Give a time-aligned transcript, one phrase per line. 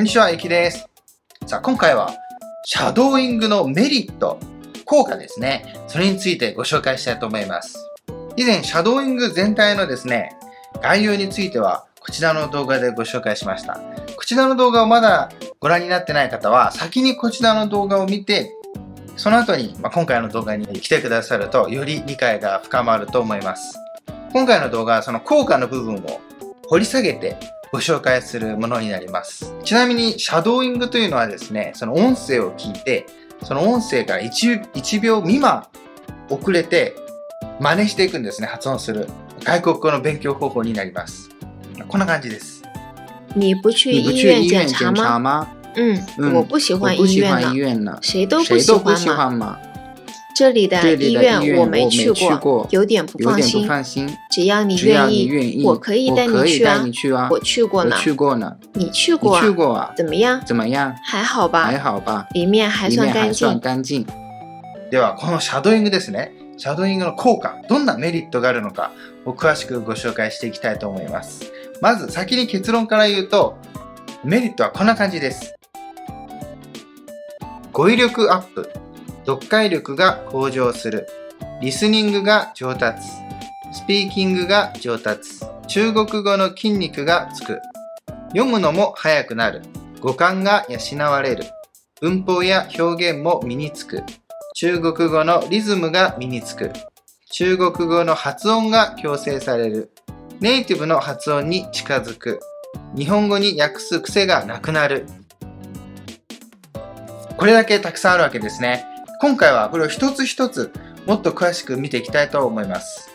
[0.00, 0.88] こんにちは、ゆきです。
[1.44, 2.10] さあ、今回は、
[2.64, 4.40] シャドーイングのメリット、
[4.86, 5.74] 効果ですね。
[5.88, 7.76] それについてご紹介したいと思います。
[8.34, 10.34] 以前、シャドーイング全体のですね、
[10.80, 13.78] 概要については、こちらの動画でご紹介しました。
[14.16, 15.28] こちらの動画をまだ
[15.58, 18.54] ご覧になってない方は、先にこちらの動画を見て、
[19.18, 23.78] その後に、まあ、今回の動画に来てくださると、より理解が深まると思います。
[24.32, 26.20] 今回の動画はその効果の部分を
[26.68, 27.36] 掘り下げて
[27.72, 29.54] ご紹介するものになります。
[29.64, 33.06] ちなみに、シャドーイングというのはですね、その音声を聞いて、
[33.44, 35.66] その音声から 1, 1秒未満
[36.28, 36.94] 遅れて
[37.58, 39.08] 真似していくんですね、発音する。
[39.44, 41.30] 外国語の勉強方法になります。
[41.88, 42.62] こんな感じです。
[43.34, 45.46] 你不去医院检查吗？
[45.76, 45.98] 嗯，
[46.34, 47.14] 我不喜欢医
[47.54, 47.96] 院呢。
[48.02, 49.56] 谁都不喜欢嘛。
[50.40, 54.08] 这里的医院我没去过，有点不放心。
[54.30, 57.28] 只要你愿意，我可以带你去啊。
[57.30, 57.94] 我去过呢。
[57.98, 58.56] 去过呢。
[58.72, 59.38] 你去过？
[59.38, 59.92] 去过啊？
[59.94, 60.40] 怎么样？
[60.46, 60.94] 怎么样？
[61.04, 61.64] 还好吧。
[61.64, 62.26] 还好吧。
[62.32, 63.60] 里面还算干净。
[63.60, 64.06] 干净。
[64.90, 66.32] では、このシャドーイングですね。
[66.56, 68.92] シャドーイングの効果、どんなメリットがあるのか
[69.26, 71.52] を詳しくご紹介していきたいと思います。
[71.82, 73.58] まず先に結論から言うと、
[74.24, 75.54] メリットはこんな感じです。
[77.74, 78.66] 語彙力アップ。
[79.26, 81.06] 読解力が向上する。
[81.60, 83.00] リスニングが上達。
[83.72, 85.40] スピーキングが上達。
[85.68, 87.60] 中国語の筋肉がつく。
[88.28, 89.62] 読むのも早くなる。
[90.00, 91.44] 語感が養われる。
[92.00, 94.02] 文法や表現も身につく。
[94.54, 96.72] 中国語のリズムが身につく。
[97.30, 99.92] 中国語の発音が強制される。
[100.40, 102.40] ネイティブの発音に近づく。
[102.96, 105.06] 日本語に訳す癖がなくなる。
[107.36, 108.89] これだけたくさんあるわけですね。
[109.20, 110.72] 今回はこれを一つ一つ
[111.06, 113.10] もっと詳しく見ていきたいと思います。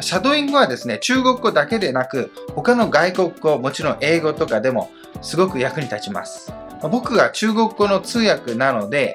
[0.00, 6.50] シャドーイングはですね、中国語だけでなく、他の外国語、もちろん英語とかでもすごく役に立ちます。
[6.90, 9.14] 僕が中国語の通訳なので、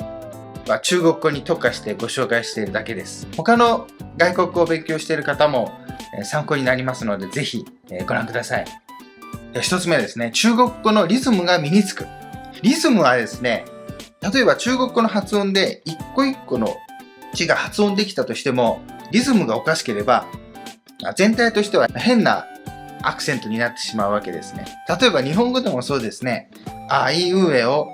[0.67, 3.27] ま中国語に特化してご紹介しているだけです。
[3.35, 3.87] 他の
[4.17, 5.71] 外国語を勉強している方も
[6.23, 7.65] 参考になりますので、ぜひ
[8.07, 8.65] ご覧ください。
[9.61, 12.05] 一つ目ですね、中国語のリズムが身につく。
[12.61, 13.65] リズムはですね、
[14.33, 16.75] 例えば中国語の発音で一個一個の
[17.33, 18.81] 字が発音できたとしても、
[19.11, 20.25] リズムがおかしければ、
[21.15, 22.45] 全体としては変な
[23.03, 24.65] アクセントになってしまうわけですね。
[24.99, 26.49] 例えば日本語でもそうですね。
[26.89, 27.87] あいうえを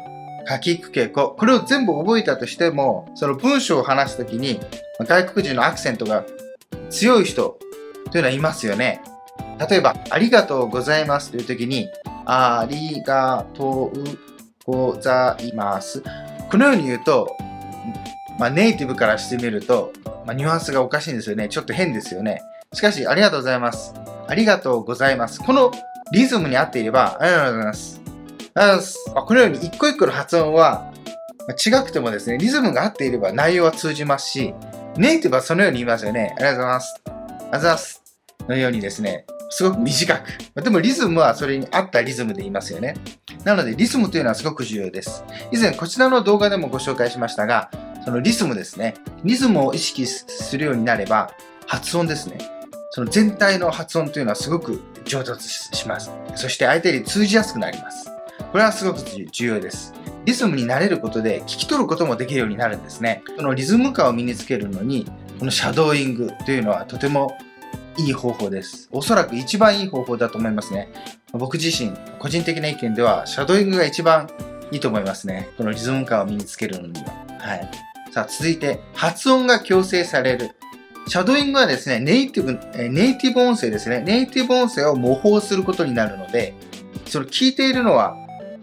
[0.48, 1.36] 書きくけこ。
[1.38, 4.60] これを全部覚えたとしても、その文章を話すときに
[5.00, 6.24] 外国人のアクセントが
[6.90, 7.58] 強い人
[8.12, 9.02] というのはいますよね。
[9.70, 11.90] 例えば、ありがとうございますというときに、
[12.26, 14.31] ありがとう
[14.72, 16.04] ございます。
[16.50, 17.36] このように言うと、
[18.40, 19.94] まあ、ネイティブからしてみると、
[20.26, 21.50] まあ、ニュアンスがおかしいんですよね。
[21.50, 22.42] ちょっと変ですよね。
[22.74, 23.94] しかし、ありがとうございます。
[24.28, 25.40] ありがとうございます。
[25.42, 25.72] この
[26.12, 28.02] リズムに合っていれば、ありがとうございます。
[29.16, 29.22] あ。
[29.24, 30.92] このように一個一個の発音は、
[31.66, 34.54] 違くてもですね、リズムが合っていれば内容は通じますし、
[34.98, 36.34] ネイティブはそのように言いますよね。
[36.38, 36.96] ありがとうございます。
[37.06, 38.01] ありがとうございます。
[38.48, 40.18] のようにですね、すごく短
[40.56, 40.62] く。
[40.62, 42.96] でもリズムはそれに合ったリズムで言いますよね。
[43.44, 45.24] なのでリズムというのはすごく重要です。
[45.52, 47.70] 以前こちらの動画でもご紹介しましたが、
[48.06, 48.96] そのリズムですね。
[49.24, 51.32] リズムを意識するようになれば、
[51.68, 52.38] 発音ですね。
[52.92, 56.12] その全体の発音というのはすごく上達します。
[56.36, 58.10] そして相手に通じやすくなります。
[58.52, 59.02] これはすごく
[59.32, 59.94] 重要です。
[60.26, 63.24] リズムに慣れることで聞き取ることもできるようになるんですね。
[63.38, 65.10] そのリズム感を身につけるのに、
[65.40, 67.38] このシャドーイングというのはとても
[67.98, 68.90] いい方法です。
[68.92, 70.92] おそらく一番いい方法だと思いますね。
[71.34, 74.30] 僕自身、個人的な意見では、シャドーイングが一番
[74.72, 75.50] いいと思いますね。
[75.58, 77.10] このリズム感を身につけるのには。
[77.40, 77.72] はい。
[78.12, 80.52] さあ、続いて、発音が強制される。
[81.08, 82.54] シャドーイングはですね、ネイティブ、
[82.90, 84.02] ネイティブ音声ですね。
[84.02, 86.54] ネイティブ音声を模倣することになるので、
[87.08, 88.16] それ聞いているのは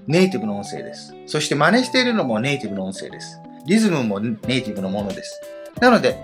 [0.07, 1.15] ネイティブの音声です。
[1.27, 3.41] そして真似しているのもネイティブの音声です。
[3.67, 5.41] リズムもネイティブのものです。
[5.81, 6.19] なので、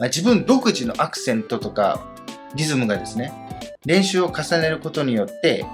[0.00, 2.06] 自分独自のアクセントとか
[2.56, 3.32] リズムがですね、
[3.84, 5.64] 練習を重ねることによって、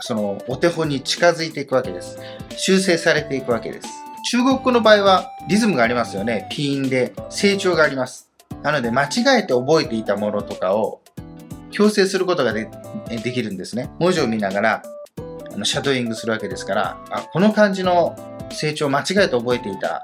[0.00, 2.18] そのお手本に近づいていくわけです。
[2.56, 3.88] 修正されていくわけです。
[4.30, 6.46] 中国語の場合はリズムがありますよね。
[6.50, 8.28] ピンで成長があります。
[8.62, 11.00] なので間違えて覚えていたものとかを
[11.70, 12.68] 強制することがで
[13.32, 13.90] きるんですね。
[13.98, 14.82] 文字を見ながら
[15.52, 18.16] あのシャドーイングするわけですから、あこの感じの
[18.50, 20.02] 成長を間違えて覚えていた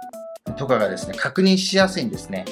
[0.57, 2.45] とかがですね、確認しやすいんですね。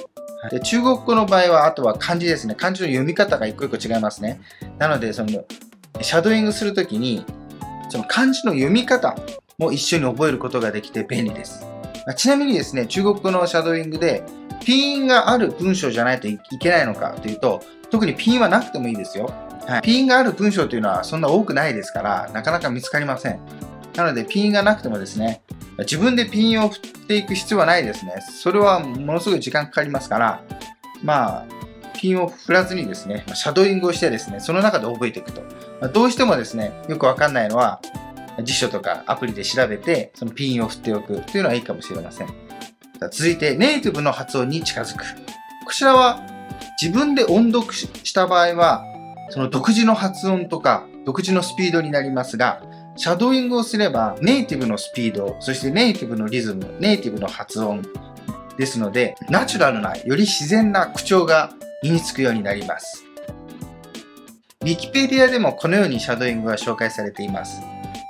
[0.51, 2.55] で中国語の場合は、あとは漢字ですね。
[2.55, 4.41] 漢字の読み方が一個一個違いますね。
[4.79, 5.45] なので、その、
[6.01, 7.25] シャドーイングするときに、
[7.89, 9.17] その漢字の読み方
[9.59, 11.65] も一緒に覚えることができて便利です。
[12.07, 14.23] まちなみにですね、中国語のシャドーイングで、
[14.65, 19.33] ピンがある文章じゃないといけないのかというと、特にピンはなくてもいいですよ。
[19.67, 23.41] はい、ピンがある文章というのはそんな多くないですから、なかなか見つかりません。
[23.97, 25.43] なので、ピンがなくてもですね、
[25.79, 28.15] 自分でピンを振っていく必要はないですね。
[28.21, 30.43] それはものすごい時間かかりますから、
[31.03, 31.45] まあ、
[31.95, 35.43] ピンを振らずにですね、シャドーイングをしてですね、その中で覚えていくと。
[35.81, 37.81] まどうしてもですね、よくわかんないのは、
[38.45, 42.29] 辞書とかアプリで調べて、そのピンを振っておくというのはいいかもしれません。
[43.11, 45.05] 続いて、ネイティブの発音に近づく。
[45.65, 46.23] こちらは
[46.81, 48.85] 自分で音読した場合は、
[49.31, 52.63] その独自の発音とか、独自のスピードになりますが、
[52.97, 57.83] シャドーイングをすれば、ネイティブのスピード、そしてネイティブのリズム、ネイティブの発音
[58.57, 61.53] ですので、ナチュラルな、より自然な口調が
[61.83, 63.05] 身につくようになります。
[64.63, 67.61] ウィキペディアでもこのようにシャドーイングは紹介されています。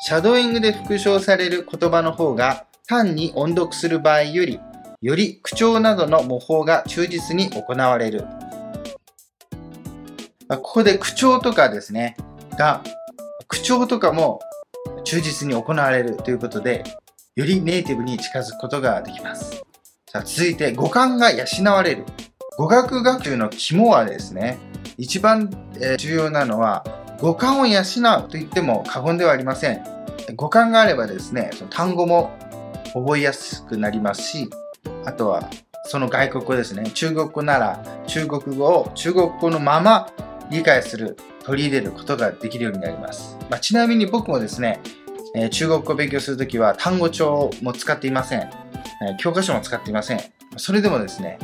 [0.03, 4.61] シャドーイングで復唱される言葉の方が単に音読する場合より、
[5.03, 8.25] より口調などの模倣が忠実に行われる。
[10.49, 12.17] ここで口調とかですね、
[12.57, 12.85] が、
[13.49, 14.41] 口調とかも
[15.07, 16.83] 忠実に行われるということで、
[17.37, 19.63] よりネイティブに近づくことができます。
[20.11, 22.05] さあ続いて、五感が養われる。
[22.59, 24.59] 語学学習の肝はですね、
[24.99, 25.51] 一番
[25.99, 26.85] 重要なのは、
[27.21, 27.85] 五感を養う
[28.23, 29.85] と言っても過言ではありません。
[30.35, 32.37] 五感があればですね、その単語も
[32.93, 34.51] 覚えやすくなりますし、
[35.05, 35.49] あとは
[35.85, 40.09] その外国語ですね、中国語なら中国語を中国語のまま
[40.51, 43.39] 理解する、取り入れることができるようになります。
[43.49, 44.81] まあ、ちなみに僕もですね、
[45.37, 50.21] え中国語を勉強するときは単語帳も使っていません、え教科書も使っていません。
[50.57, 51.39] それでもですね、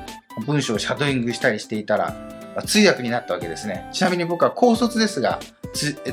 [0.44, 2.16] 文章をシャドーイングしたりしていたら、
[2.56, 3.88] ま通訳になったわけですね。
[3.92, 5.38] ちなみに僕は高卒ですが、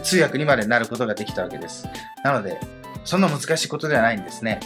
[0.03, 1.87] 通訳にまでなることができたわけです。
[2.23, 2.59] なので、
[3.05, 4.59] そんな難しいことではないんですね。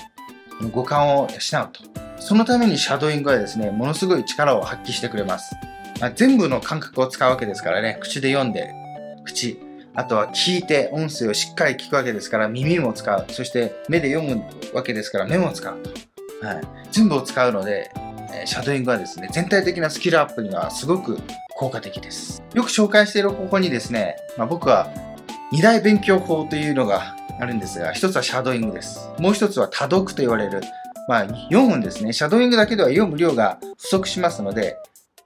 [0.74, 1.82] 五感を養うと。
[2.20, 5.56] そのためにシャドーイングはですね、ものすごい力を発揮してくれます。
[6.02, 8.74] ま、全部の感覚を使うわけですからね、口で読んで、
[9.24, 9.60] 口、
[9.96, 13.26] あとは聞いて音声をしっかり聞くわけですから耳も使う。
[13.30, 14.44] そして目で読む
[14.74, 16.48] わけですから目も使うと。
[16.48, 16.62] はい。
[16.92, 17.92] 全部を使うので、
[18.46, 21.20] シャドーイングはですね、全体的なスキルアップにはすごく
[21.56, 22.44] 効果的です。
[22.54, 24.92] よく紹介している方法にですね、まあ、僕は
[25.52, 29.10] 二大勉強法というのがあるんですが、一つはシャドーイングです。
[29.20, 30.62] もう一つは多読と言われる、
[31.08, 32.12] まあ、読むんですね。
[32.12, 34.78] シャドーイングだけでは読む量が不足しますので、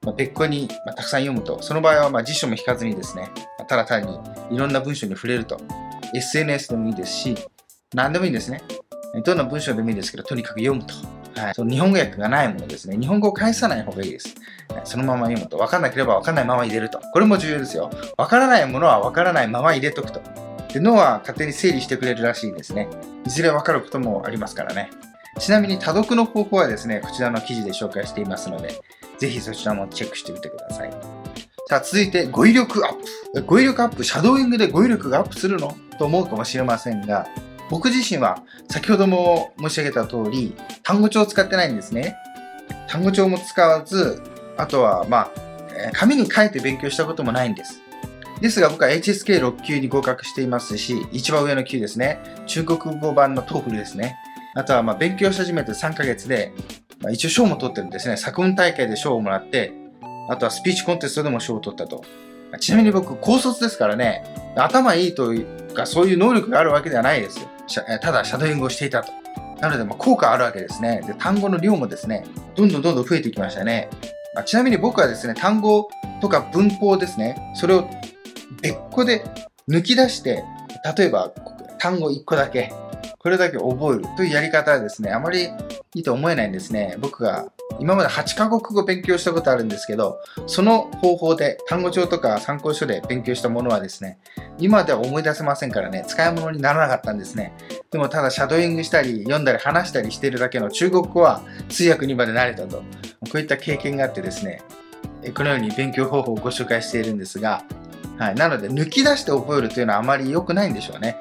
[0.02, 3.30] まあ、別個に、たくさん読むと、その場合はま辞書も引かずにですね、
[3.68, 4.20] ただ単に
[4.52, 5.60] いろんな文章に触れると、
[6.14, 7.36] SNS でもいいですし、
[7.94, 8.62] 何でもいいんですね。
[9.24, 10.94] どんな文章でもいいですけど、とにかく読むと。
[11.40, 12.98] はい、その日本語訳がないものですね。
[12.98, 14.36] 日本語を返さない方がいいです。
[14.84, 15.58] そのまま読むと。
[15.58, 17.00] 分かんなければ分かんないまま入れると。
[17.14, 17.90] これも重要ですよ。
[18.18, 20.22] 分からないものは分からないまま入れとくと。
[20.74, 22.90] で脳は勝手に整理してくれるらしいですね。
[23.26, 24.90] いずれ分かることもありますからね。
[25.40, 28.82] ちなみに多読の方法はですね、こちらの記事で紹介していますので、
[29.20, 31.17] ぜひそちらもチェックしてみてください。
[31.70, 32.94] さあ、続いて語彙力アッ
[33.34, 33.44] プ。
[33.44, 35.76] 語彙力アップ、シャドーイングで語彙力がアップするの？
[36.00, 37.28] と思うかもしれませんが、
[37.70, 42.16] 僕自身は先ほども申し上げた通り、単語帳を使ってないんですね。
[42.88, 44.24] 単語帳も使わず、
[44.56, 45.32] あとは、まあ、
[45.92, 47.82] 紙に書いて勉強したこともないんです。
[48.40, 52.22] ですが僕は HSK6 級に合格していますし、一番上の級ですね。
[52.46, 54.16] 中国語版の TOEFL ですね。
[54.56, 56.54] あとはまあ勉強し始めて3ヶ月で、
[57.02, 58.16] まあ、一応賞も取ってるんですね。
[58.16, 59.74] 作文大会で賞をもらって、
[60.30, 62.04] あとはスピーチコンテストでも賞を取ったと。
[62.60, 64.24] ちなみに僕、高卒ですからね、
[64.56, 67.50] 頭いいというか、そういう能力があるわけではないですよ。
[68.02, 69.12] ただ、シャドーイングをしていたと。
[69.60, 71.02] なので、ま、効果あるわけですね。
[71.06, 73.90] で、単語の量もですね、どんどんどんどん増えてきましたね。
[74.34, 75.90] まあ、ちなみに僕はですね、単語
[76.22, 77.90] とか文法ですね、それを
[78.62, 79.24] 別個で
[79.68, 80.44] 抜き出して、
[80.98, 81.32] 例えば
[81.80, 82.72] 単語1個だけ
[83.28, 85.50] これだけ覚えるというやり方はですね、あまり
[85.96, 86.96] いいと思えないんですね。
[87.00, 94.18] 僕が今まで8カ国語勉強したことあるんですけど、その方法で単語帳とか参考書で勉強したものはですね、
[94.60, 97.52] 今では思い出せませんからね、使い物にならなかったんですね。
[97.92, 102.78] でもただシャドーイングしたり、読んだり話したりしてるだけの中国語は通訳にまで慣れたと。
[102.78, 102.84] こ
[103.34, 104.62] ういった経験があってですね、
[105.36, 107.66] このように勉強方法をご紹介しているんですが、
[108.18, 111.18] はい、なので抜き出して覚えるというのはあまり良くないんでしょうね。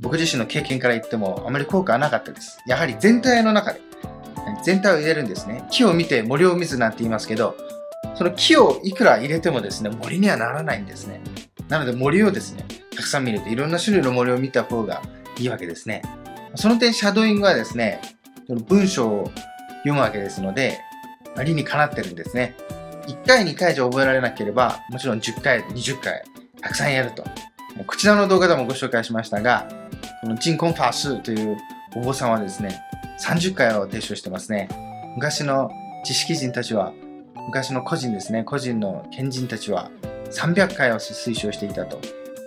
[0.00, 2.58] 僕自身の経験から言ってもあまり効果はなかったです。
[2.66, 3.80] やはり全体の中で、
[4.64, 5.64] 全体を入れるんですね。
[5.70, 7.56] 木を見て森を見ずなんて言いますけど、
[8.14, 11.20] その木をいくら入れてもですね、森にはならないんですね。
[11.68, 12.64] なので森をですね、
[12.96, 15.02] たくさん見るといろんな種類の森を見た方が
[15.38, 16.02] いいわけですね。
[16.54, 18.00] その点、シャドーイングはですね、
[18.48, 19.30] 文章を
[19.78, 20.80] 読むわけですので、
[21.44, 22.56] 理にかなってるんですね。
[23.06, 26.24] 1回、2回じゃ覚えられなければ、もちろん10回、20回、
[26.60, 27.24] たくさんやると。
[27.86, 29.68] こちらの動画でもご紹介しましたが、
[30.22, 31.56] この人工ファースという
[31.96, 32.80] お坊さんはですね、
[33.20, 34.68] 30回を提唱してますね。
[35.16, 35.70] 昔の
[36.04, 36.92] 知識人たちは、
[37.46, 39.90] 昔の個人ですね、個人の賢人たちは
[40.30, 42.00] 300回を推奨していたと。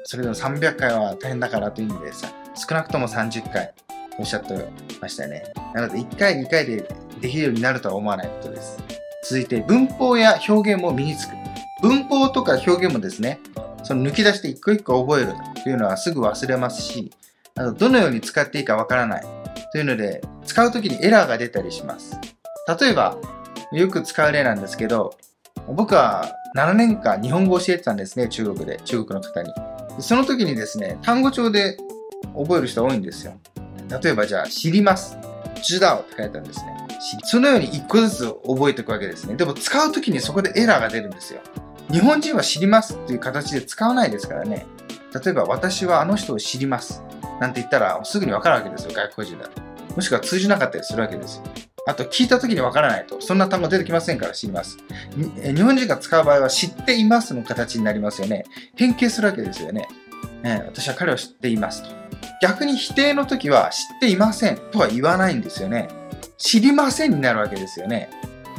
[0.06, 3.74] それでも300回は大変だからという意味でさ、少なくとも30回。
[4.20, 4.53] おっしゃって
[5.01, 5.44] ましたよね。
[5.74, 6.88] なので、1回、2回で
[7.20, 8.77] できるようになるとは思わないことです。
[9.24, 11.32] 続いて、文法や表現も身につく。
[11.82, 13.39] 文法とか表現もですね、
[13.84, 17.12] その抜き出して一個一個覚えるというのはすぐ忘れますし、
[17.56, 19.24] あとどのように使っていいかわからない
[19.72, 22.18] というので、使うときにエラーが出たりします。
[22.80, 23.18] 例えば、
[23.72, 25.16] よく使う例なんですけど、
[25.68, 29.54] 僕は7年間日本語を教えてたんですね、中国で、中国の方に。
[30.00, 31.78] その時にですね、単語帳で
[32.36, 33.34] 覚える人多いんですよ。
[34.02, 35.18] 例えばじゃあ、知ります。
[35.62, 36.74] 知道って書いてあるんですね。
[37.24, 39.36] そのように一個ずつ覚えていくわけですね。
[39.36, 41.42] でも使う時にそこでエラーが出るんですよ。
[41.92, 44.66] 日本人は知りますっていう形で使わないですからね。
[45.13, 47.04] 例えば、私はあの人を知ります。
[47.40, 49.62] なんて言ったら、すぐにわかるわけですよ、外国人だと。
[49.96, 51.44] もしくは通じなかったりするわけですよ。
[51.86, 53.22] あと、聞いた時にわからないと。
[53.22, 54.78] そんな単語出てきませんから知ります。
[55.44, 58.46] 日本人が使う場合は、知っていますの形になりますよね。
[58.75, 59.88] 変形するわけですよね。
[60.42, 61.90] ね私は彼を知っていますと。
[62.42, 65.90] 逆に否定の時は、知っていませんとは言わないんですよね。
[66.38, 68.10] 知りませんになるわけですよね。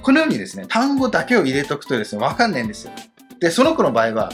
[0.02, 2.93] このようにですね、単語だけを入れとくとですね、わかんないんですよ。
[3.44, 4.32] で、その子の場合は、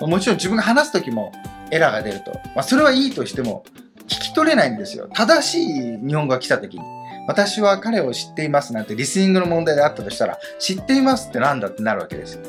[0.00, 1.30] もちろん自分が話す時も
[1.70, 2.32] エラーが出ると。
[2.56, 3.62] まあ、それはいいとしても、
[4.08, 5.08] 聞き取れないんですよ。
[5.14, 6.84] 正しい日本語が来た時に。
[7.28, 12.40] 私は彼を知っていますなんてリスニングの問題であったとしたら、知っていますってなんだってなるわけですよ。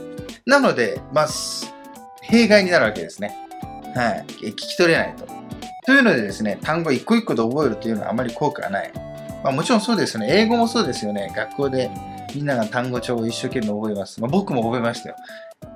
[0.48, 1.28] なので、まあ、
[2.22, 3.36] 弊害になるわけですね。
[3.94, 4.26] はい。
[4.48, 5.28] 聞き取れないと。
[5.86, 8.92] というのでですね、単語一個一個で覚えるというのはあまり効果がない。
[9.44, 10.28] まあ、もちろんそうですよね。
[10.32, 11.32] 英語もそうですよね。
[11.36, 11.92] 学校で
[12.34, 14.22] みんなが単語帳を一生懸命覚えます。
[14.22, 15.16] まあ、僕も覚えましたよ。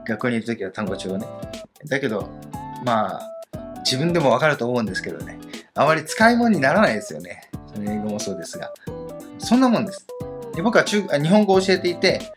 [0.07, 1.27] 学校にいる時は単語帳をね。
[1.87, 2.29] だけど、
[2.85, 3.33] まあ、
[3.79, 5.37] 自分でもわかると思うんですけどね。
[5.75, 7.49] あまり使い物にならないですよね。
[7.79, 8.71] 英語もそうですが。
[9.39, 10.05] そんなもんです。
[10.55, 12.33] で僕は中日本語を教えていて、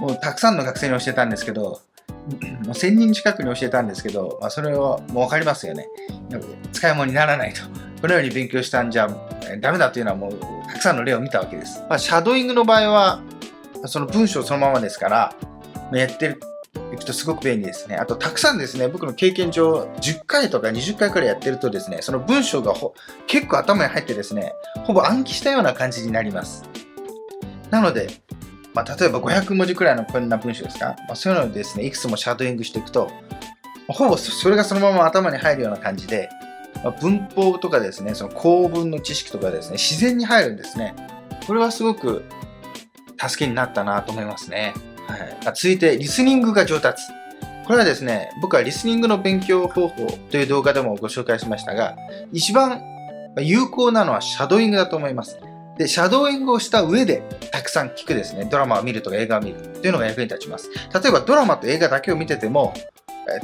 [0.00, 5.88] もうたくさんの学生に教えたんですけど、もう1000人近くに教えたんですけど、まあ、それはもう分かりますよね。
[6.72, 7.62] 使い物にならないと。
[8.00, 9.08] このように勉強したんじゃ
[9.60, 11.80] ダメだというのはもうたくさんの例を見たわけです。
[11.88, 13.22] まあ、シャドーイングの場合は、
[13.86, 15.34] その文章そのままですから、
[15.96, 16.40] やってる
[16.92, 17.96] いくとすごく便利ですね。
[17.96, 22.74] あと、たくさんですね、僕の経験上、10回とか20回くらいやってるとですね、その文章が
[23.26, 24.54] 結構頭に入ってですね、
[24.84, 26.64] ほぼ暗記したような感じになります。
[27.70, 28.08] なので、
[28.74, 33.10] まあ、例えば500文字くらいのこんな文章ですか、まあ、そういうのをですね、いくつもシャドーイングしていくと、
[33.88, 36.28] ほぼそれがそのまま頭に入るような感じで、
[36.84, 40.94] まあ、文法とかですね、その構文の知識とかですね、自然に入るんですね。
[41.46, 42.24] これはすごく
[43.18, 44.74] 助けになったなと思いますね。
[45.08, 47.02] はい、続いて、リスニングが上達。
[47.66, 51.96] これはですね、僕はリスニングの勉強方法という動画でもご紹介しましたが、
[52.32, 52.82] 一番
[53.38, 55.38] 有効なのはシャドーイングだと思います。
[55.76, 57.22] で、シャドーイングをした上で、
[57.52, 60.70] たくさん聞くですね、ドラマを見るとか映画を見るというのが役に立ちます。
[60.92, 62.74] 例えばドラマと映画だけを見てても、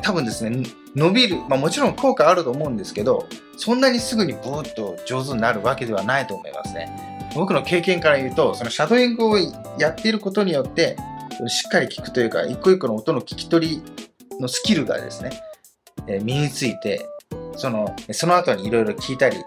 [0.02, 0.64] 多分ですね、
[0.96, 6.90] 伸びる、まあもちろん効果あると思うんですけど、そんなにすぐにブーッと上手になるわけではないと思いますね。
[7.34, 9.38] 僕の経験から言うと、そのシャドーイングを
[9.78, 10.96] やっていることによって、
[11.48, 13.82] しっかり聞くというか、一個一個の音の聞き取り
[14.40, 15.30] のスキルがですね、
[16.06, 17.06] え身について、
[17.56, 19.38] その、その後にいろいろ聞いたり、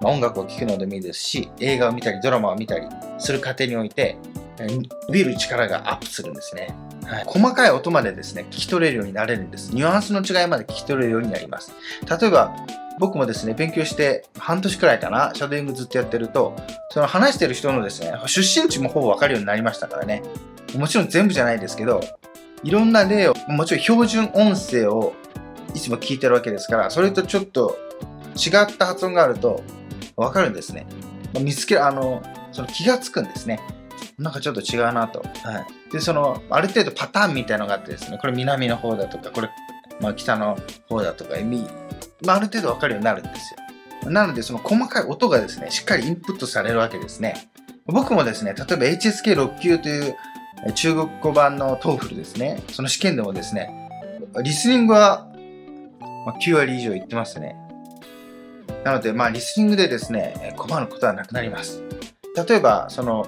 [0.00, 2.86] まあ、音楽を聴くのでもいいですし、映画を見たり、ドラマを見たり
[3.18, 4.16] する過程において、
[4.58, 6.74] 伸びる力がアップするんですね。
[7.04, 9.74] はい、細かい音までですね、聞き取れるようになれるんです。
[9.74, 11.72] ニュアンスの違いまで聞き取れるようになります。
[12.20, 12.54] 例えば、
[12.98, 16.56] 僕もですね、勉強して半年くらいかな、シャドーイングずっとやってると、
[16.90, 20.22] その話してる人のですね、出身地もほぼわかるようになりましたからね。
[20.76, 22.00] もちろん全部じゃないですけど、
[22.64, 25.14] いろんな例を、もちろん標準音声を
[25.74, 27.76] いつも聞いてるわけですから、それとちょっと
[28.36, 29.62] 違った発音があると
[30.16, 30.86] わかるんですね。
[31.40, 32.22] 見つけ、あの、
[32.52, 33.60] その気がつくんですね。
[34.18, 35.20] なんかちょっと違うなと。
[35.20, 35.92] はい。
[35.92, 39.50] で、その、ある程度パターンみたいのがあってですね、これ南の方だとか、これ、
[40.00, 40.58] まあ北の
[40.88, 41.30] 方だとか、
[42.24, 43.54] まあ、ある程度わかるようになるんです
[44.04, 44.10] よ。
[44.10, 47.50] なので、その細かい音がですね、しっかりインプットされるわけですね。
[47.86, 50.16] 僕もですね、例えば HSK6 級という
[50.74, 52.62] 中国語版の TOEFL ですね。
[52.72, 53.70] その試験でもですね、
[54.42, 55.26] リスニングは
[56.42, 57.56] 9割以上いってますね。
[58.84, 61.82] なので、まあ、リスニングでですね、困ることはなくなります。
[62.48, 63.26] 例えば、その、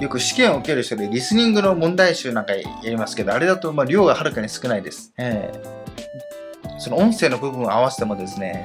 [0.00, 5.12] よく試験を受ける人でリスニングの問題集なんかやりますけど、あれだとまあ量がはるかに少ないです。
[5.18, 8.64] えー、その音声の部分を合わせてもですね、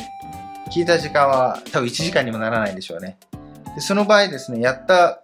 [0.72, 3.18] 聞いた時間は多分1時間にもならないんでしょうね。
[3.76, 5.22] でその場合ですね、やった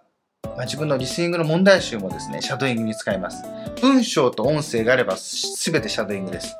[0.56, 3.44] まあ、自分のリスニングの問題集もですね、シャドーイングに使います。
[3.80, 6.54] 文章と音声があれば全てシャドーイングです。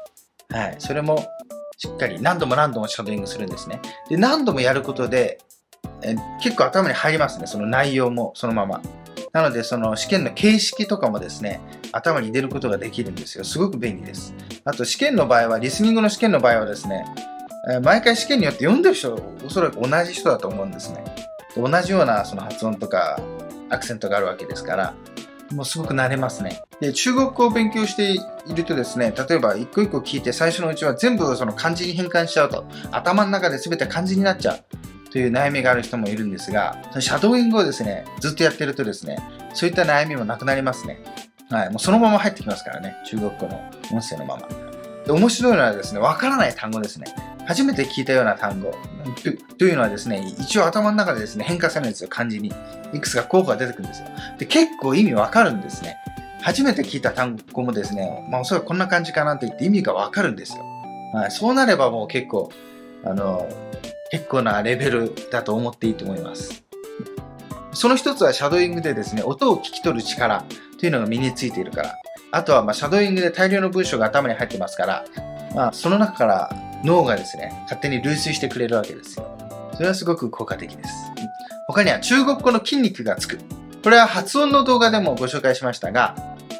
[0.50, 0.76] はい。
[0.78, 1.26] それも
[1.78, 3.80] しっかり何度も何度もシャドーイングするんですね。
[4.08, 5.38] で、何度もやることで、
[6.02, 7.46] え結構頭に入りますね。
[7.46, 8.80] その内容もそのまま。
[9.32, 11.60] なので、その試験の形式とかもですね、
[11.92, 13.44] 頭に入れることができるんですよ。
[13.44, 14.34] すごく便利です。
[14.64, 17.04] あと、試験の場合は、リスニングの試験の場合はですね、
[17.82, 19.14] 毎回試験によって読んでる人、
[19.44, 21.04] おそらく同じ人だと思うんですね。
[21.56, 23.18] 同じようなその発音とか
[23.70, 24.94] アクセントがあるわけですから、
[25.52, 26.62] もうすごく慣れますね。
[26.80, 28.18] で、中国語を勉強してい
[28.54, 39.18] るとですね、例えば一個一個聞いて最初のうちは全部その漢字に変換しちゃうと、頭の中で全て漢字になっちゃうという悩みがある人もいるんですが、シャドーイングをですね、ずっとやってるとですね、
[39.54, 40.98] そういった悩みもなくなりますね。
[41.50, 44.65] はい、もうそのまま入ってきますからね、中国語の音声のまま。
[45.06, 47.06] で面白いのはですね、わからない単語ですね。
[47.46, 48.74] 初めて聞いたような単語
[49.56, 52.52] というのはですね、一応頭の中でですね、変化されるんですよ、漢字に。
[52.92, 54.08] いくつか候補が出てくるんですよ。
[54.38, 55.96] で、結構意味わかるんですね。
[56.42, 60.64] 初めて聞いた単語もですね、まあおそらくこんな感じかなって言って意味がわかるんですよ。
[61.14, 62.50] はい、そうなればもう結構、
[63.04, 63.48] あの、
[64.10, 66.64] 結構なレベルだと思っていいと思います。
[67.72, 70.44] その一つはシャドーイングでですね、音を聞き取る力
[70.80, 71.94] というのが身についているから。
[72.36, 75.04] あとは、まシャドーイングで大量の文章が頭に入ってますから、
[75.54, 76.50] まあ、その中から
[76.84, 79.26] 脳がですね、勝手に類推してくれるわけですよ。
[79.74, 80.90] それはすごく効果的です。
[81.66, 83.38] 他には中国語の筋肉がつく。
[83.82, 86.14] これは発音の動画でもご紹介しましたが、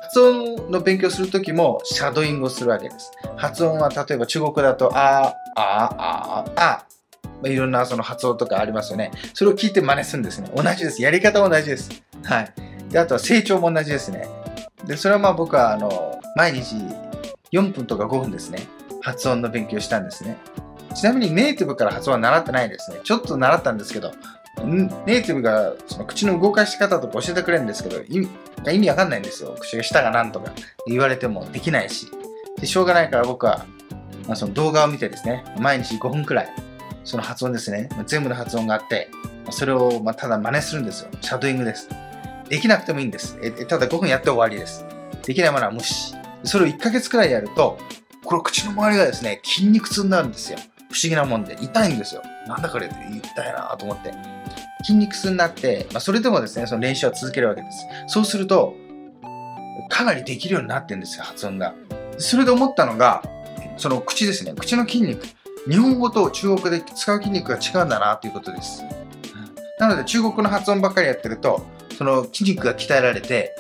[0.04, 3.12] 発音の勉強するときもシャドーイングをするわけです。
[3.36, 6.86] 発音は例えば中国語だと、あ、あ、あ、あ、
[7.42, 9.10] あ、いろんなその発音とかありますよね。
[9.34, 10.50] それを聞いて真似するんですね。
[10.56, 11.02] 同じです。
[11.02, 12.02] やり方は同じです。
[12.24, 12.52] はい。
[12.90, 14.45] で、あとは成長も同じですね。
[14.84, 16.76] で、それはまあ僕はあの、毎日
[17.52, 18.66] 4分とか5分ですね。
[19.02, 20.36] 発音の勉強したんですね。
[20.94, 23.00] ちなみにネイティブから発音は習ってないですね。
[23.04, 24.12] ちょっと習ったんですけど、
[24.64, 28.28] ネイティブがその口の動かし方とか教えてくれるんですけど、意味
[28.72, 29.56] 意味わかんないんですよ。
[29.58, 30.52] 口が下がなんとか
[30.86, 32.10] 言われてもできないし。
[32.58, 33.66] でしょうがないから僕は、
[34.26, 36.48] まあ、その動画を見てですね、毎日5分くらい、
[37.04, 39.08] その発音ですね、全部の発音があって、
[39.50, 41.10] それをまただ真似するんですよ。
[41.20, 41.88] シャドーイングです。
[42.48, 43.38] できなくてもいいんです。
[43.42, 44.84] えただ5分やって終わりです。
[45.24, 46.14] できないものは無視。
[46.44, 47.78] それを1ヶ月くらいやると、
[48.24, 50.58] これ口の周りがですね、筋肉痛になるんですよ。
[50.90, 51.56] 不思議なもんで。
[51.60, 52.22] 痛いんですよ。
[52.46, 54.12] なんだこれって痛いなと思って。
[54.82, 57.86] 筋肉痛になって、まあ、それでもですね、その練習は続けるわけです。
[58.06, 58.74] そうすると、
[59.88, 61.74] かなりできるようになってるんですよ、発音が。
[62.18, 63.22] それで思ったのが、
[63.76, 64.54] その口ですね。
[64.56, 65.26] 口の筋肉。
[65.68, 68.84] 日本語と中国で使う筋肉が違うんだなということです。
[69.78, 73.54] なので中国の発音ばっかりやってると、その筋肉が鍛えられて、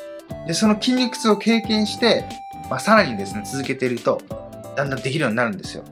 [0.46, 2.24] で、その筋肉痛を経験して、
[2.70, 4.20] まあ、さらにですね、続けていると、
[4.76, 5.84] だんだんできるようになるんですよ。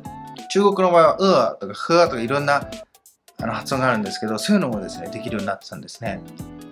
[0.50, 2.68] 中国の場合は、うわとか、ふわとかいろんな
[3.40, 6.20] あの発音があるんですけど、そういうのもですね、できるようになってたんですね。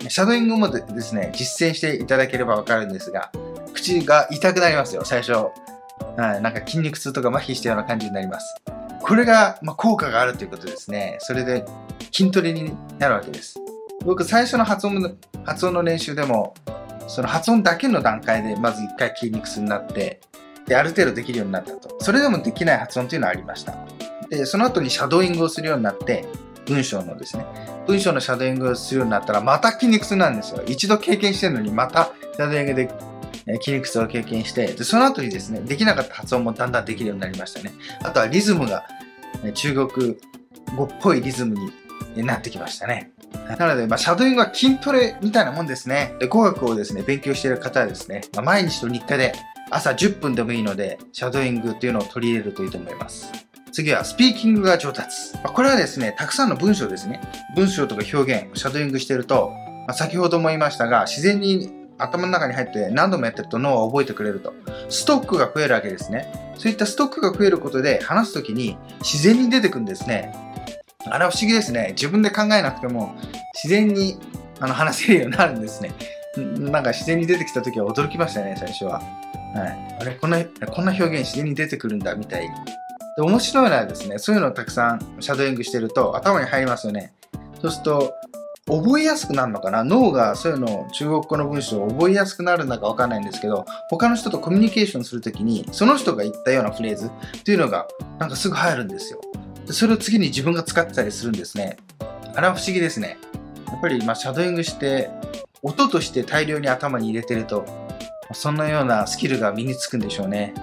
[0.09, 3.31] シャドーイングもですね、実践していただければわかるんですが、
[3.73, 5.33] 口が痛くなりますよ、最初。
[6.17, 8.55] はい、なんか筋肉痛とか麻痺したような感じになります。
[9.01, 11.17] これが、まあ、効果があるということですね。
[11.21, 11.65] それで
[12.13, 13.59] 筋トレになるわけです。
[14.05, 16.55] 僕、最初の発音発音の練習でも、
[17.09, 20.21] その発音だけの段階でまず一回筋肉痛になって、
[20.67, 21.97] で、ある程度できるようになったと。
[22.01, 23.77] それでもできない発音というのはありました。
[24.31, 26.25] で、その後にシャドーイングをするようになって、
[26.67, 27.45] 文章のですね、
[27.87, 30.63] 文章のシャドーイングをするようになったら、また筋肉痛なんですよ。
[30.67, 32.89] 一度経験してるのに、またシャドーイングで
[33.61, 37.73] 筋肉痛を経験して、で、その後にですね、できなかった発音もだんだんできるようになりましたね。
[38.05, 38.85] あとはリズムが、
[39.55, 40.17] 中国
[40.77, 41.57] 語っぽいリズム
[42.15, 43.11] になってきましたね。
[43.59, 46.15] なので、まあ、シャドーイングは筋トレみたいなもんですね。
[46.19, 49.35] で語学をですね、勉強している方はですね、まあ、毎日と日課で
[49.71, 53.33] 朝10分でもいいので、シャドーイングっていうのを取り入れるといいと思います。
[53.73, 55.33] 次は、スピーキングが上達。
[55.43, 57.23] これはですね、たくさんの文章ですね。
[57.57, 59.51] 文章とか表現、シャドーイングしてると、
[59.87, 64.53] まあ、先ほども言いましたが、自然に頭の中に入って何度もやってると脳は覚えてくれると。
[64.89, 66.55] ストックが増えるわけですね。
[66.59, 70.52] そういったストックが増えることで話すときに自然に出てくるんですね。
[71.07, 71.89] あれは不思議ですね。
[71.97, 73.15] 自分で考えなくても
[73.55, 74.19] 自然に
[74.61, 75.93] あの話せるようになるんですね。
[76.37, 79.03] なんか自然に出てきた時は驚きましたね、最初は。
[79.55, 82.51] はい、あれこんなこんな表現自然に出てくるんだみたいに
[83.17, 87.13] で面白いのはですねそういうのをたくさんシャドーイングしてると頭に入りますよね
[87.61, 88.15] そうすると
[88.67, 89.85] 覚えやすくなるのかな？
[89.85, 97.87] 脳がそういうのを中国語の文章を覚えやすくなるのかわかんないんですけど他の人とコミュニケーションするときにその人が言ったようなフレーズっていうのが
[98.19, 99.21] なんかすぐ入るんですよ
[99.67, 101.77] それを次に自分が使ってたりするんですね
[102.35, 103.19] あれは不思議ですね
[103.67, 105.11] やっぱりまあシャドーイングして
[105.63, 107.65] 音として大量に頭に入れてると
[108.35, 110.55] そんなようなスキルが身につくんでしょうね。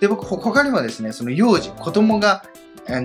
[0.00, 2.42] で、僕、他にもですね、その幼児、子供が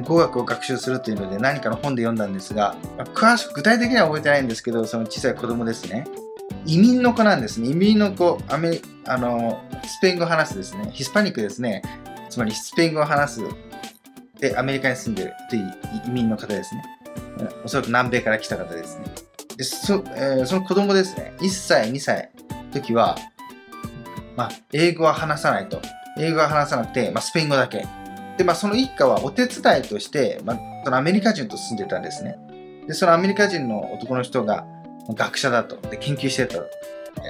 [0.04, 2.76] 語学を学習するというので何かの本で読んだんですが、
[3.14, 6.06] 詳しく具体的には覚えてないんですけど、その小さい子供ですね。
[6.66, 7.70] 移民の子なんですね。
[7.70, 10.90] 移民の子、アメあのスペイン語を話すですね。
[10.94, 11.82] ヒスパニックですね。
[12.30, 13.42] つまりスペイン語を話す。
[14.39, 15.74] で、アメリカに住んでるという
[16.08, 16.84] 移民の方ですね。
[17.63, 19.06] おそらく南米から来た方ですね。
[19.58, 21.34] でそ,、えー、その子供ですね。
[21.39, 23.17] 1歳、2歳の時は、
[24.36, 25.82] まあ、英語は話さないと。
[26.17, 27.86] 英語は話さなくて、まあ、スペイン語だけ。
[28.38, 32.38] で、まあ、その一家はお手伝いとして、まあ、そのアメリカ人と住んでたんですね。
[32.88, 34.65] で、そのアメリカ人の男の人が
[35.13, 36.60] 学者だと、で研究してた、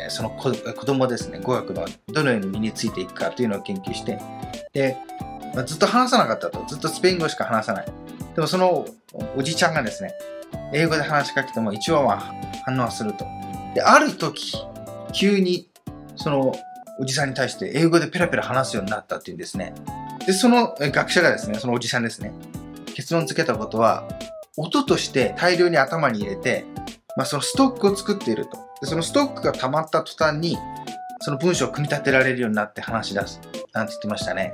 [0.09, 4.19] その子供ですね、語学のどのように身についていくかというのを研究して、
[4.73, 4.97] で、
[5.55, 6.63] まあ、ずっと話さなかったと。
[6.67, 7.85] ずっとスペイン語しか話さない。
[8.35, 8.85] でもその
[9.37, 10.13] おじちゃんがですね、
[10.73, 12.33] 英語で話しかけても一応は
[12.65, 13.25] 反応すると。
[13.73, 14.57] で、ある時、
[15.13, 15.69] 急に
[16.17, 16.53] その
[16.99, 19.73] おじさんに対して英語でペラペラ話すようになったっていうんですね。
[20.25, 22.33] で、その学者がですね、そのおじさんですね、
[22.93, 24.07] 結論付けたことは、
[24.57, 26.65] 音として大量に頭に入れて、
[27.17, 28.57] まあ、そのストックを作っていると。
[28.81, 30.57] で、そのストックが溜まった途端に、
[31.21, 33.39] その文章を組み立てられるようになって話し出す。
[33.73, 34.53] なんて言ってましたね。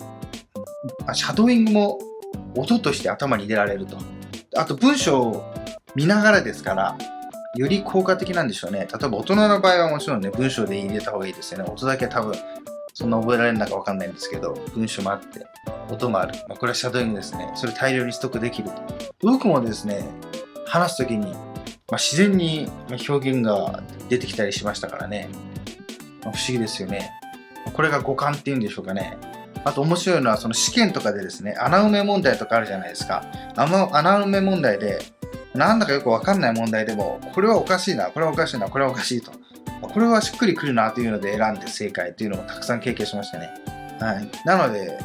[1.14, 2.00] シャドーイングも
[2.56, 3.98] 音として頭に入れられると。
[4.56, 5.54] あと文章を
[5.96, 6.98] 見ながらですから、
[7.56, 8.80] より効果的なんでしょうね。
[8.80, 11.70] 例えば大人の場合はもちろんね、文章で入れた方がいいですよね。
[11.70, 12.34] 音だけ多分、
[12.94, 15.46] そんな覚えられるのかわかんないんですけど、文章もあって、
[15.90, 16.34] 音もある。
[16.48, 17.52] まあ、これはシャドーイングですね。
[17.56, 18.76] それ大量にストックできると。
[19.22, 20.04] 僕もですね、
[20.66, 21.38] 話すときに、ま
[21.92, 22.70] あ、自然に
[23.08, 25.30] 表現が出てきたりしましたからね。
[26.24, 27.12] まあ、不思議ですよね。
[27.74, 29.18] これが五感っていうんでしょうかね。
[29.64, 33.24] あと面白いのは、その試験とかでですね、穴埋め問題とかあるじゃないですか。
[33.56, 35.00] あの穴埋め問題で、
[35.54, 39.32] なんだかよくわかんない問題でも、これはおかしいな、これはおかしいな、これはおかしいと。
[39.82, 43.50] これはしっくりくるなというので選んで正解というのもたくさん経験しましたね。
[44.00, 44.30] はい。
[44.46, 45.00] なので、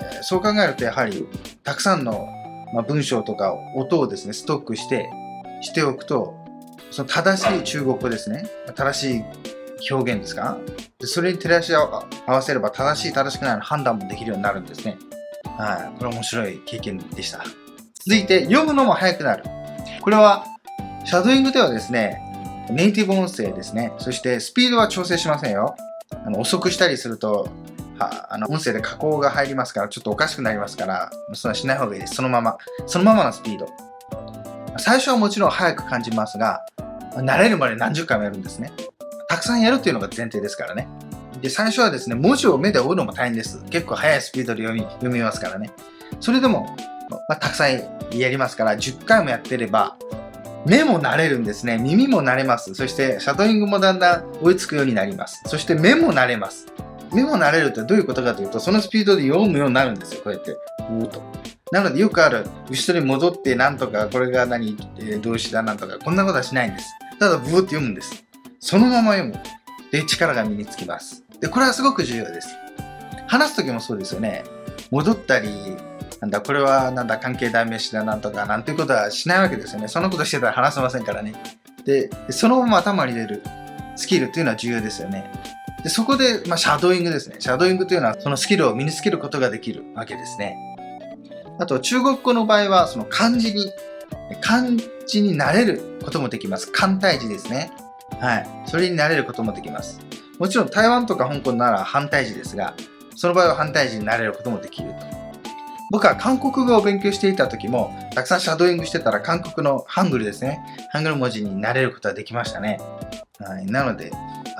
[0.00, 1.26] えそう考えるとやはり、
[1.62, 2.28] たくさんの、
[2.74, 5.08] ま文章とか音をですね、ストックして、
[5.62, 6.34] しておくと、
[6.90, 8.48] その正しい中国語ですね。
[8.74, 9.24] 正しい
[9.90, 10.58] 表現ですか？
[10.98, 14.96] でそれに照らし合わせれば正しい正しくないの判断もできるようになるんですね。
[15.58, 15.98] はい。
[15.98, 17.40] これ面白い経験でした。
[17.94, 19.44] 続いて、読むのも早くなる。
[20.00, 20.44] これは、
[21.04, 22.20] シャドーイングではですね、
[22.70, 23.92] ネイティブ音声ですね。
[23.98, 25.76] そしてスピードは調整しませんよ。
[26.24, 27.48] あの遅くしたりすると、
[27.98, 32.14] はあの音声で加工が入りますから、ちょっとおかしくなりますから、そんなしない方がいいです。
[32.14, 32.58] そのまま。
[32.86, 33.68] そのままのスピード。
[34.78, 36.66] 最初はもちろん早く感じますが、
[37.14, 38.72] 慣れるまで何十回もやるんですね。
[39.28, 40.88] たくさんやるっていうのが前提ですからね。
[41.40, 43.62] で、最初はですね、文字を目で追うのも大変です。
[43.70, 45.70] 結構速いスピードで読み読みますからね。
[46.20, 46.76] それでも、
[47.10, 47.72] まあ、たくさん
[48.12, 49.96] やりますから、10回もやってれば、
[50.66, 51.78] 目も慣れるんですね。
[51.78, 52.74] 耳も慣れます。
[52.74, 55.42] そして、シャドーイングもだんだん追いつくようになります。
[55.46, 56.66] そして目も慣れます。
[57.12, 60.22] 目も慣れるってどういうことかというと、そのスピードで読むようになるんですよ。
[60.24, 60.52] こうやって。
[60.52, 61.22] うーと。
[61.70, 65.62] なのでよくある、後ろに戻ってなんとか、これが何、えー、動詞だ？
[65.62, 66.86] なんとか、こんなことはしないんです。
[67.20, 68.25] ただ、ブーって読むんです。
[68.66, 69.38] そのまま読む。
[69.92, 71.22] で、力が身につきます。
[71.40, 72.48] で、これはすごく重要です。
[73.28, 74.42] 話すときもそうですよね。
[74.90, 75.48] 戻ったり、
[76.20, 79.86] なんだ、これはなんだ、関係代名詞だなんとか、なんていうことはしないわけですよね。
[79.86, 81.34] そんなことしてたら話せませんからね。
[81.84, 83.44] で、そのまま頭に入れる
[83.94, 85.30] スキルっていうのは重要ですよね。
[85.84, 87.36] で、そこで、まあ、シャドーイングですね。
[87.38, 90.56] シャドーイングというのは、そのスキルを身につけることができるわけですね。
[91.60, 93.70] あと、中国語の場合は、その漢字に、
[94.40, 94.64] 漢
[95.06, 96.72] 字になれることもできます。
[96.72, 97.70] 簡体字ですね。
[98.20, 98.48] はい。
[98.66, 100.00] それになれることもできます。
[100.38, 102.74] もちろん台湾とか香港なら反対字ですが、
[103.14, 104.96] その場合は反対字になれることもできると。
[105.90, 110.60] 僕は韓国語を勉強していた時も、たくさんシャドーイングしてたら韓国のハングルですね。
[110.90, 112.80] ハングル文字になれることはできましたね。
[113.38, 113.66] はい。
[113.66, 114.10] なので、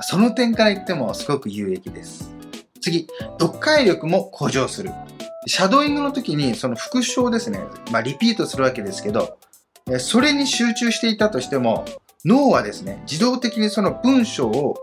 [0.01, 2.31] その点から言ってもすごく有益です。
[2.81, 3.07] 次、
[3.39, 4.91] 読解力も向上する。
[5.47, 7.59] シャドーイングの時にその復唱ですね。
[7.91, 9.37] まあ、リピートするわけですけど、
[9.99, 11.85] それに集中していたとしても、
[12.25, 14.75] 脳はですね、自動的にその文章を、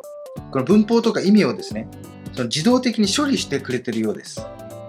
[0.51, 1.89] この文法とか意味をですね、
[2.33, 4.41] その自動的に処理してくれてるようです。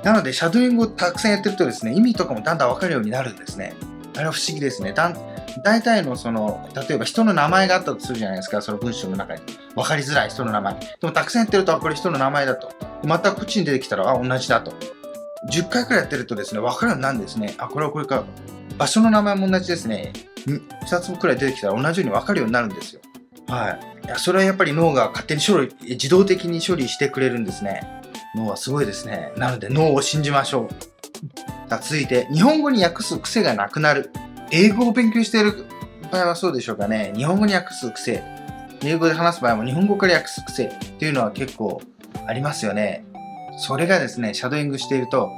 [0.04, 3.76] なので、シャドーイングをたくさんやってるとですね、意味とかもだんだんわかるようになるんですね。
[4.16, 4.94] あれは不思議ですね。
[4.94, 9.42] だん大体のその、例えば人の名前があったとするじゃないですか、その文章の中に。
[9.76, 10.74] わかりづらい人の名前。
[10.76, 12.72] でもたくさんやってると、あこれ人の名前だと。
[13.04, 14.74] またこっちに出てきたら、あ、同じだと。
[15.52, 17.56] 10回くらいやってるとですね、わかるようになんですね。
[17.58, 18.26] あ、これはこれか。
[18.78, 20.12] 場所の名前も同じですね。
[20.46, 23.02] 2つくらい出てきたら同じようにわかるようになるんですよ。
[23.48, 23.72] は
[24.04, 24.06] い。
[24.06, 28.02] いや、それはやっぱり脳が勝手に処理、自動的に処理してくれるんですね。
[28.36, 29.32] 脳はすごいですね。
[29.38, 31.70] なので脳を信じましょう。
[31.70, 34.12] さあ続いて、日本語に訳す癖がなくなる。
[34.52, 35.66] 英語を勉強している
[36.12, 37.14] 場合はそうでしょうかね。
[37.16, 38.24] 日本語に訳す癖。
[38.84, 41.82] 英語で話す場合も日本語から訳す癖っていうのは結構
[42.28, 43.06] ありますよね。
[43.58, 45.32] それがですね、シャドーイングしていると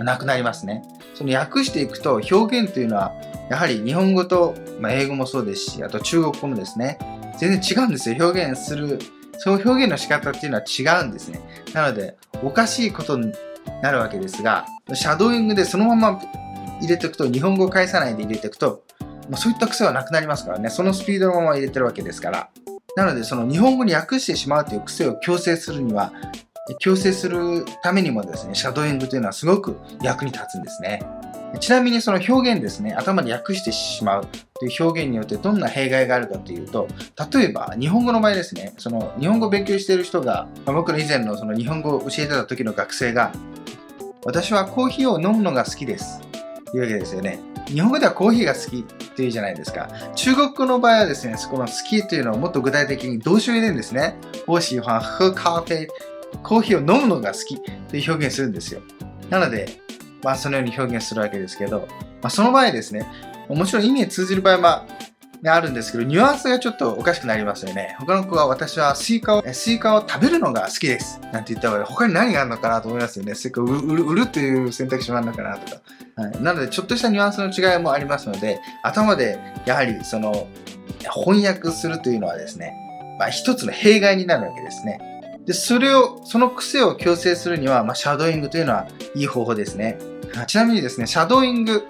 [0.00, 0.82] なくなりますね。
[1.14, 3.12] その訳していくと表現というのは
[3.50, 6.98] やはり日本語と、まあ、英語もそうですし、あと中国語もですね、
[7.38, 8.16] 全然違うんですよ。
[8.20, 8.98] 表現する、
[9.38, 11.40] そう表現の仕方っていうのは違うんですね。
[11.72, 13.32] なので、おかしいことに
[13.82, 16.20] なるわけですが、シャドーイングでそのまま
[16.80, 18.84] 入れていくと、日本語を返さないで入れていくと、
[19.28, 22.48] まあ、そういった癖はなくなりますからね、そのスピードのまま入れてるわけですから。
[22.96, 26.12] なので、その日本語に訳してしまうという癖を強制するには、
[26.78, 31.02] 強制するためにもですね、シャドーイングというのはすごく役に立つんですね。
[31.60, 34.26] ちなみにその表現ですね、頭で訳してしまう
[34.58, 36.88] という表現によってどんな弊害があるかというと、
[37.32, 43.30] 例えば日本語の場合ですね、その日本語を勉強している人が、僕の以前のその日本語を教えてた時の学生が、
[44.24, 46.20] 私はコーヒーを飲むのが好きです。
[46.70, 47.38] というわけですよね。
[47.66, 49.88] 日本語ではコーヒーが好きっていうじゃないですか。
[50.16, 54.16] 中国語の場合はですね、そこの好きというのをもっと具体的に動詞を入れるんですね。
[54.46, 55.86] 我喜欢喝咖啡。
[56.42, 58.80] コーヒーを飲むのが好きという表現するんですよ。
[59.30, 59.80] なので、
[60.22, 61.88] まあそのように表現するわけですけど、
[62.22, 63.06] まあその場合ですね、
[63.48, 64.86] もちろん意味が通じる場合は
[65.46, 67.96] あるんですけど、ニュアンスがちょっとおかしくなりますよね。
[67.98, 71.20] 他の子は私はスイカを、スイカを食べるのが好きです。
[71.32, 73.34] なんて言った方が他に何があるのかなと思いますよね。
[73.34, 75.82] スイカを売る売るっていう選択肢もあるのかなとか。
[76.16, 80.48] はい、なので、ちょっとしたニュアンスの違いもありますので、頭でやはりその
[81.14, 82.72] 翻訳するというのはですね、
[83.18, 85.13] まあ一つの弊害になるわけですね。
[85.46, 89.98] で、それを、その癖を矯正するには、まあ、シャドーイングというのはいい方法ですね。
[90.46, 91.86] ちなみにですね、シャドーイング、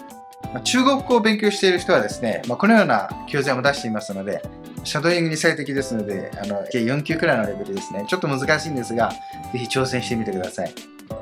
[0.52, 4.42] まあ、中国語を勉強している人はですね、まあ、このような教材も出していますので、
[4.82, 8.04] シャドーイングに最適ですので、あの、計4級くらいのレベルですね。
[8.08, 9.10] ちょっと難しいんですが、
[9.52, 10.74] ぜひ挑戦してみてください。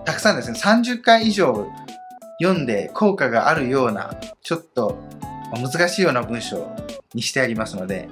[0.04, 1.70] たくさんですね、30回以上
[2.40, 4.98] 読んで効果があるような、ちょっと
[5.52, 6.74] 難しいような文章
[7.14, 8.08] にしてありますので、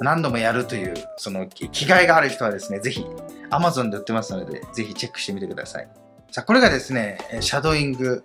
[0.00, 3.04] 何度もやるという、その気概がある人はですね、ぜひ
[3.52, 5.88] Amazon で売ってますので、ぜひチェックしてみてください。
[6.30, 8.24] さあ、これがですね、シャドーイング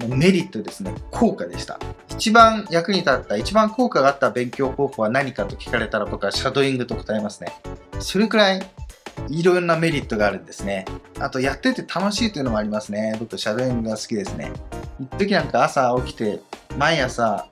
[0.00, 1.78] のメリットですね、効果でした。
[2.10, 7.54] 一番役に立った、一番効果があった勉強方法は何かと聞かれたら僕はシャドーイングと答えますね。
[8.00, 8.66] それくらい
[9.28, 10.84] いろんなメリットがあるんですね。
[11.20, 13.16] あと、やってて楽しいというのもありますね。
[13.20, 14.50] 僕、シャドーイングが好きですね。
[15.00, 16.40] 一時なんか朝起きて、
[16.76, 17.46] 毎朝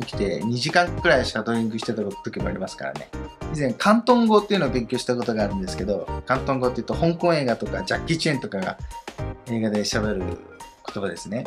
[0.00, 3.08] 起きて2時間くらいシャドーイングしてた時もありますからね。
[3.54, 8.78] 以前、広東語っていうのを勉強したことがあるんですけど、広東語って言うと香港映画とかジャッキー・チェーンとかが
[9.50, 10.38] 映画で喋る
[10.92, 11.44] 言葉ですね。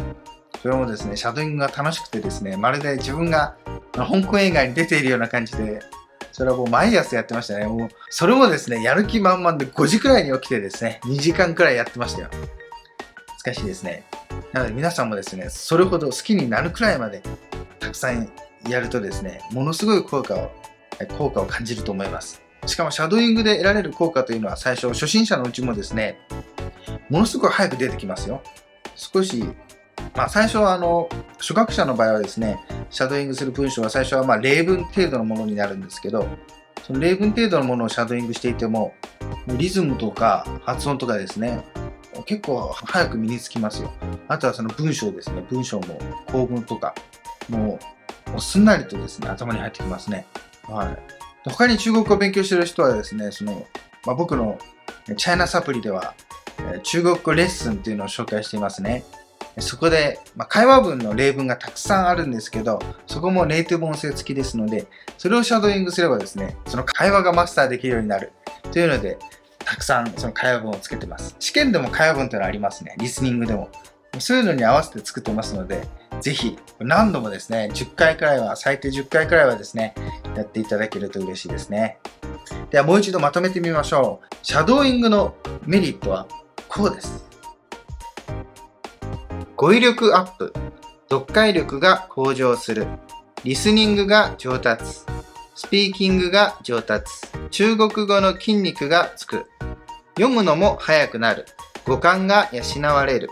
[0.61, 3.57] それもですね、シャドーイングが楽しくてですね、まるで自分が
[3.93, 5.81] 香港映画に出ているような感じで、
[6.31, 7.65] それはもう毎朝やってましたね。
[7.65, 12.29] もう、それもですね、やる気満々で5時くらいに起きてですね、2時間くらいやってましたよ。
[13.43, 14.05] 難しいですね。
[14.53, 17.21] なので皆さんもですね、それほど好きになるくらいまで
[17.79, 18.29] たくさん
[18.67, 20.51] やるとですね、ものすごい効果を、
[21.17, 22.41] 効果を感じると思います。
[22.65, 26.19] しかもシャドーイングで得られる効果というのは最初、初心者のうちもですね、
[27.09, 28.41] ものすごい早く出てきますよ。
[28.95, 29.43] 少し、
[30.15, 32.59] まあ最初はあの、初学者の場合はですね、
[32.89, 36.27] シャドーイングする文章は最初はま例文程度のものになるんですけど、
[36.85, 38.93] その例文程度のものをシャドーイングしていても、
[39.47, 41.63] リズムとか発音とかですね、
[42.25, 43.93] 結構早く身につきますよ。
[44.27, 45.43] あとはその文章ですね。
[45.49, 45.99] 文章も
[46.31, 46.95] 構文とか、
[47.49, 47.79] も
[48.35, 50.25] う、すんなりとですね、頭に入ってきますね。
[50.63, 50.97] はい。
[51.49, 53.65] 他に中国語を勉強している人はですね、その、
[54.05, 54.57] まあ、僕の
[55.15, 56.13] チャイナサプリでは、
[56.73, 59.03] え中国語レッスンっていうのを紹介していますね。
[59.59, 64.85] そこで、まあ、会話文の例文がたくさんあるんですけど、そこもネイティブ音声付きですので、
[65.17, 68.33] それをシャドーイングすればですね、その会話がマスターできるようになる
[68.71, 69.17] というので、
[69.59, 71.35] たくさんその会話文をつけてます。
[71.39, 72.95] 試験でも会話文というのはありますね。
[72.99, 73.69] リスニングでも。
[74.19, 75.87] そういうのに合わせて作ってますので、
[76.21, 79.93] ぜひ何度もですね、10回くらいは、最低10回くらいはですね、
[80.35, 81.99] やっていただけると嬉しいですね。
[82.69, 84.35] ではもう一度まとめてみましょう。
[84.41, 86.27] シャドーイングのメリットは
[86.67, 87.25] こうです。
[89.55, 90.53] 語彙力アップ、
[91.09, 92.87] 読解力が向上する、
[93.43, 94.83] リスニングが上達、
[95.55, 97.11] スピーキングが上達、
[97.49, 99.49] 中国語の筋肉がつく、
[100.15, 101.45] 読むのも早くなる、
[101.85, 103.29] 五感が養われる、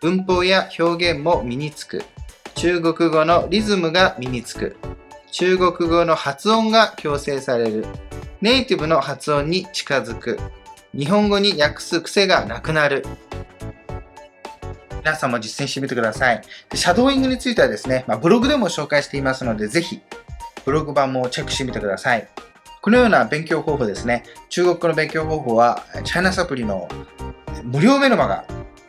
[0.00, 2.04] 文法や表現も身につく、
[2.64, 4.78] 中国語のリズムが身につく、
[5.30, 7.84] 中国語の発音が強制される、
[8.40, 10.40] ネイティブの発音に近づく、
[10.96, 13.04] 日本語に訳す癖がなくなる、
[15.00, 16.42] 皆さんも実践してみてください。
[16.72, 20.00] シャドーイングについてはですね、まあ、ブログでも紹介していますので、ぜひ、
[20.64, 22.26] ブログ版もチェックしてみてください。
[22.80, 26.88] このような勉強方法ですね、中国語の勉強方法は、チャイナサプリの
[27.62, 28.46] 無料メルマガ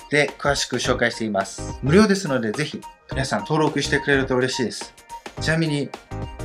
[0.10, 1.78] で詳しく紹介しています。
[1.84, 2.80] 無料ですので、ぜひ、
[3.12, 4.94] 皆さん登録してくれると嬉しいです。
[5.42, 5.90] ちなみに、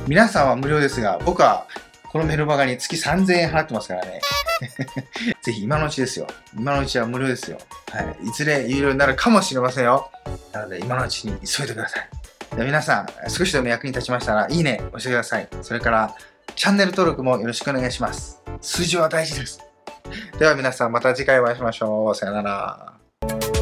[0.07, 1.67] 皆さんは無料ですが、僕は
[2.11, 4.21] このメルマガに月3000円払ってますからね。
[5.41, 6.27] ぜひ今のうちですよ。
[6.55, 7.57] 今のうちは無料ですよ。
[7.91, 8.27] はい。
[8.27, 10.11] いずれ有料になるかもしれませんよ。
[10.51, 12.55] なので今のうちに急いでください。
[12.55, 15.47] で皆さん、少しでも役に立ちましたら、いいね押してください。
[15.61, 16.15] それから、
[16.55, 18.41] チャンネル登録もよろしくお願いします。
[18.61, 19.59] 数字は大事です。
[20.37, 22.15] では皆さん、また次回お会いしましょう。
[22.15, 23.60] さよなら。